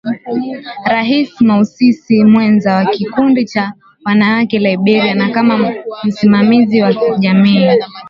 Harris 0.85 1.31
muasisi 1.41 2.23
mwenza 2.23 2.75
wa 2.75 2.85
Kikundi 2.85 3.45
cha 3.45 3.73
Wanawake 4.05 4.59
Liberia 4.59 5.15
na 5.15 5.29
kama 5.29 5.75
msimamizi 6.03 6.81
wa 6.81 6.93
kijamii 6.93 7.67